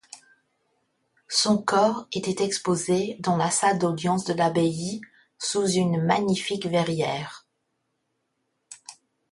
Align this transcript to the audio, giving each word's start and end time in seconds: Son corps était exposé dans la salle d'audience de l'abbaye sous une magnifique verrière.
Son 1.29 1.61
corps 1.61 2.07
était 2.11 2.43
exposé 2.43 3.17
dans 3.19 3.37
la 3.37 3.51
salle 3.51 3.77
d'audience 3.77 4.23
de 4.25 4.33
l'abbaye 4.33 4.99
sous 5.37 5.67
une 5.69 6.01
magnifique 6.03 6.65
verrière. 6.65 7.45